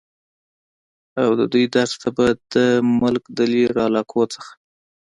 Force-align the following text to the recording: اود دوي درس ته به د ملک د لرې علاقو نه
اود 1.21 1.39
دوي 1.51 1.65
درس 1.75 1.93
ته 2.01 2.09
به 2.15 2.27
د 2.53 2.55
ملک 3.01 3.23
د 3.37 3.39
لرې 3.51 3.67
علاقو 3.85 4.23
نه 4.33 4.41